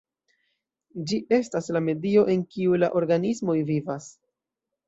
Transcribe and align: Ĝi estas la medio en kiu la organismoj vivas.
Ĝi 1.11 1.19
estas 1.37 1.69
la 1.77 1.81
medio 1.89 2.25
en 2.37 2.41
kiu 2.57 2.81
la 2.85 2.91
organismoj 3.03 3.59
vivas. 3.73 4.13